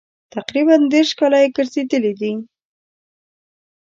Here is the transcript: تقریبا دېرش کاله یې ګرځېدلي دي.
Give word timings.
تقریبا 0.35 0.75
دېرش 0.93 1.09
کاله 1.19 1.37
یې 1.43 1.49
ګرځېدلي 1.57 2.13
دي. 2.19 2.33